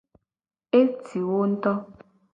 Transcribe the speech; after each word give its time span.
Eti 0.79 1.19
wo 1.27 1.39
ngto. 1.49 1.71